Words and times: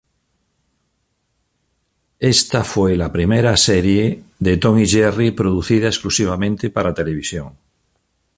Esta 2.19 2.63
fue 2.63 2.97
la 2.97 3.11
primera 3.11 3.55
serie 3.55 4.23
de 4.39 4.57
Tom 4.57 4.79
y 4.79 4.87
Jerry 4.87 5.29
producida 5.29 5.85
exclusivamente 5.89 6.71
para 6.71 6.91
televisión. 6.91 7.55